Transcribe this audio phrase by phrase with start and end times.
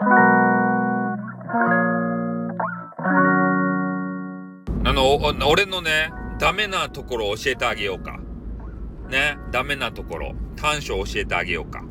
[0.00, 0.04] あ
[4.92, 5.16] の、
[5.48, 8.20] 俺のね、ダメなところを教えてあげようか。
[9.10, 11.82] ね、ダメなところ、短所を教えてあげようか。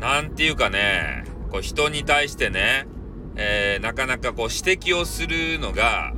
[0.00, 2.88] なんていうかね、こう人に対してね、
[3.36, 6.14] えー、なかなかこう指摘をするのが、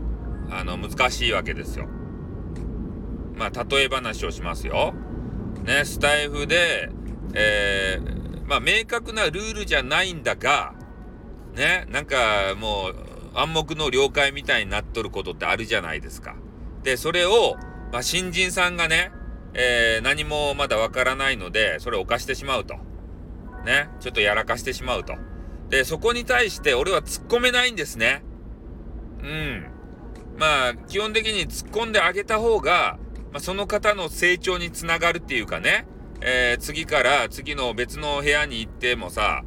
[0.51, 1.89] あの、難しいわけですよ。
[3.37, 4.95] まあ、例え話をしますよ。
[5.65, 6.89] ね、スタイフで、
[7.35, 8.20] えー、
[8.51, 10.75] まあ、明確なルールじゃないんだが、
[11.55, 16.35] ね、なんかもう暗黙の了解みたいになっとることってあるじゃないですか。
[16.83, 17.57] で、それを、
[17.93, 19.13] まあ、新人さんがね、
[19.55, 22.75] えー、何もまだわからないので、それを犯してしまうと。
[23.65, 25.15] ね、ちょっとやらかしてしまうと。
[25.69, 28.25] で、そこに対して俺は突っ込めないんですね。
[29.23, 29.67] うん。
[30.39, 32.99] まあ、基本的に突っ込んであげた方が、
[33.31, 35.87] まあ、その方の成長につながるっていうかね、
[36.23, 39.43] えー、次から次の別の部屋に行ってもさ、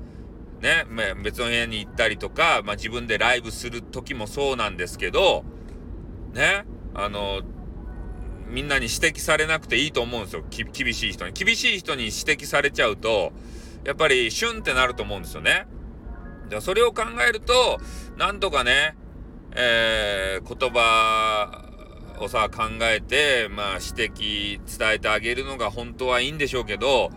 [0.62, 0.86] ね、
[1.22, 5.43] 別の部屋に行ったりとか、まあ、自分でライブする時もそうなんですけど、
[6.34, 7.41] ね、あの、
[8.48, 10.43] みんなに指摘されなくていいと思うんですよ。
[10.49, 11.34] 厳しい人に。
[11.34, 13.34] 厳しい人に指摘されちゃうと、
[13.84, 15.68] やっぱりシュンってなると思うんですよね。
[16.49, 17.80] じゃそれを考えると、
[18.18, 18.96] なんとかね、
[19.55, 21.62] えー、言葉
[22.24, 27.12] をさ、考えて、まあ指摘伝えてあげるのが本当はいいんでしょうけど、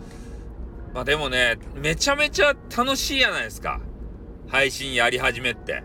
[0.95, 3.81] まあでもね、めちゃめちゃ楽しいやないですか。
[4.49, 5.83] 配信やり始めって。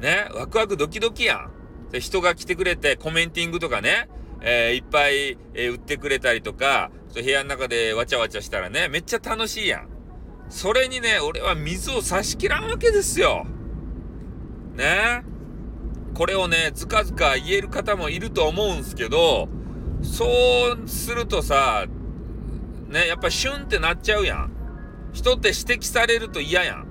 [0.00, 1.50] ね、ワクワクドキドキやん。
[1.90, 4.08] で人が来てくれてコメンティングとかね、
[4.40, 9.88] えー、いっぱい、えー、売ってくれたりとか、部屋の中でわちゃわちゃしたらね、めっちゃ楽しいやん。
[10.48, 13.46] それにね、俺は水を差し切らんわけですよ。
[14.74, 15.24] ね
[16.16, 19.50] これをね、ずかずか言える方もいると思うんすけど、
[20.02, 20.24] そ
[20.74, 21.84] うするとさ、
[22.88, 24.52] ね、やっぱシュンってなっちゃうやん。
[25.12, 26.86] 人って指摘されると嫌やん。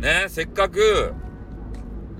[0.00, 1.14] ね、せっかく、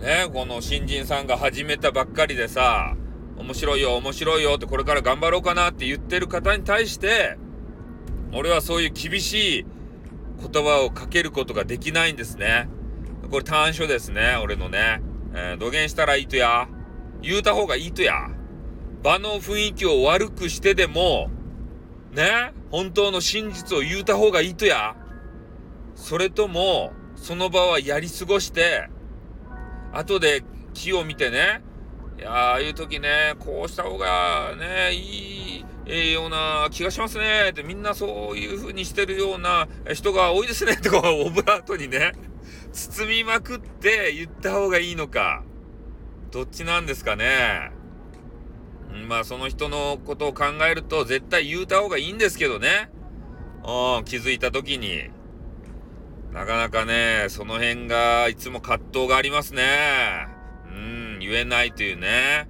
[0.00, 2.94] ね、この新人さんが始めたばっかりでさ、
[3.36, 7.36] 面白いよ、面白いよってこれから頑張ろうかなって言ってる方に対して、
[8.32, 9.66] 俺はそういう厳しい
[10.40, 12.68] 言葉をかけることができないんですね。
[13.28, 15.09] これ短所ですね、俺のね。
[15.34, 16.68] えー、土下したらいいとや。
[17.22, 18.30] 言うた方がいいとや。
[19.02, 21.30] 場の雰囲気を悪くしてでも、
[22.12, 24.96] ね本当の真実を言うた方がいいとや
[25.94, 28.88] それとも、その場はやり過ごして、
[29.92, 30.42] 後で
[30.72, 31.62] 木を見てね、
[32.18, 42.12] いやああいう時ね、こうした方がね、いい、え、ような気がしますねってみんなそういう風にしてるような人が多いですねってこうオブラートにね、
[42.72, 45.42] 包みまくって言った方がいいのか、
[46.30, 47.72] どっちなんですかね。
[49.08, 52.90] まあその人のことを考えると絶対言うた方がいいんですけどね。
[53.64, 55.10] うん、気づいた時に。
[56.32, 60.28] なかなかね、その辺がいつも葛藤がありますね。
[60.66, 62.48] うん、言えないというね。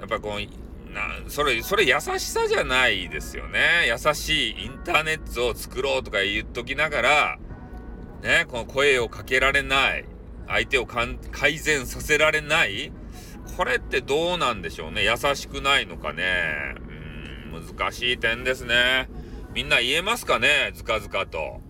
[0.00, 3.88] やっぱこう、な、それ、それ優しさじゃないですよね。
[3.88, 7.38] 優しいインターネットを作ろうとか言っときながら、
[8.22, 10.04] ね、この声をかけられない。
[10.48, 11.18] 相手を改
[11.58, 12.92] 善させられない
[13.56, 15.04] これってどうなんでしょうね。
[15.04, 16.74] 優しくないのかね。
[17.52, 19.08] うん、難しい点ですね。
[19.54, 21.60] みんな言えますかねずかずかと。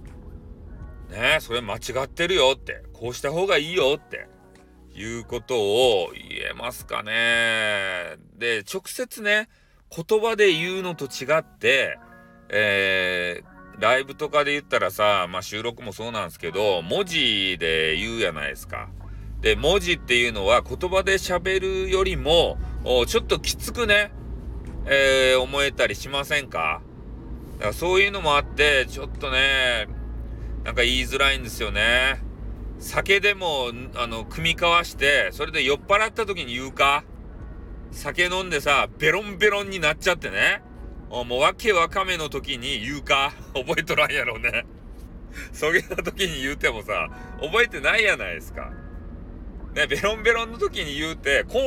[1.10, 2.82] ねそれ間違ってるよって。
[2.92, 4.28] こうした方がいいよって。
[4.94, 8.16] いうことを言えますかね。
[8.36, 9.48] で、直接ね、
[9.94, 11.98] 言葉で言うのと違って、
[12.50, 13.51] えー、
[13.82, 18.88] ライブとかで言ったらさ、まあ収録もそうなんですけど、文字で言うやないですか。
[19.40, 22.58] で、文字っていうのは言葉で喋るよりも、
[23.08, 24.12] ちょっときつくね、
[24.86, 26.80] えー、思えたりしませんか？
[27.58, 29.88] だからそういうのもあって、ちょっとね、
[30.62, 32.22] なんか言いづらいんですよね。
[32.78, 37.02] 酒でも、あの、組み交わして、それで酔っ払った時に言うか？
[37.90, 40.62] 酒飲んでさ、ベロンベロンになっちゃってね。
[41.12, 43.34] もうわけわかめの時に言うか？
[43.54, 44.64] 覚えとらんやろね。
[45.52, 47.08] そげた時に言うてもさ、
[47.40, 48.70] 覚えてないやないですか。
[49.74, 51.58] ね、ベロンベロンの時に言うて、口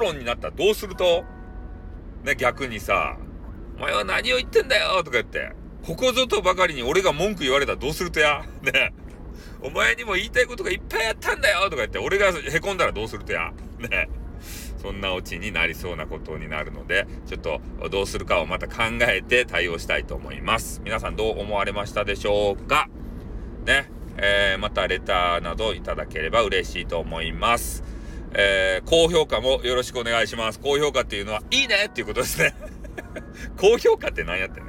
[0.00, 1.24] 論になったらどうすると？
[2.24, 3.16] ね、逆にさ、
[3.78, 4.98] お前は何を言ってんだよ？
[4.98, 5.52] とか言って、
[5.86, 8.44] ここぞとばかりに俺が文句言われたらどうするとや？
[8.62, 8.92] ね。
[9.62, 11.64] お前にも言いたいことがいっぱいあったんだよ？
[11.64, 13.52] とか言って、俺が凹んだらどうするとや？
[13.78, 14.08] ね。
[14.78, 20.80] そんなオチになりそうなことになるので、ちょっとどうするかをまた考えて対応したいと思います。
[20.84, 22.88] 皆さんどう思われましたでしょうか？
[23.64, 23.90] ね。
[24.18, 27.84] えー、またレターなどいただければ嬉しいと思います。
[28.32, 30.60] えー、高評価もよろしくお願いします。
[30.60, 32.54] 高評価っていうのは、いいねっていうことですね。
[33.56, 34.66] 高評価って何やってね。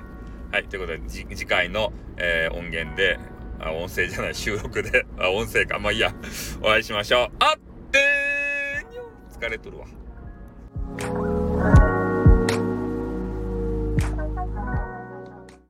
[0.51, 3.19] はい、ということで、次回の、えー、音源で
[3.59, 5.05] あ、音声じゃない、収録で。
[5.17, 5.79] あ、音声か。
[5.79, 6.13] まあいいや。
[6.61, 7.35] お会いしましょう。
[7.39, 7.66] あっ
[9.39, 11.26] 疲れとるわ。